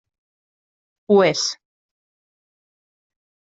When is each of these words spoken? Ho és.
Ho 1.13 1.19
és. 1.27 1.45